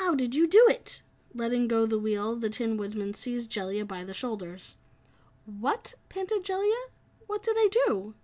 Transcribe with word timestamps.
how 0.00 0.14
did 0.14 0.34
you 0.34 0.46
do 0.46 0.64
it?" 0.70 1.02
Letting 1.34 1.68
go 1.68 1.84
the 1.84 1.98
wheel, 1.98 2.36
the 2.36 2.48
Tin 2.48 2.78
Woodman 2.78 3.12
seized 3.12 3.50
Jellia 3.50 3.84
by 3.84 4.02
the 4.02 4.14
shoulders. 4.14 4.76
"What?" 5.44 5.92
panted 6.08 6.42
Jellia. 6.42 6.86
"What 7.26 7.42
did 7.42 7.56
I 7.58 7.68
do?" 7.86 8.14